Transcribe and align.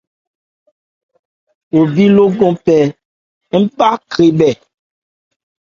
Khɔ 1.69 1.79
bhye 1.93 2.07
lókɔn 2.15 2.53
pɛ 2.65 2.75
npá 3.61 3.89
grebhɛ. 4.11 4.49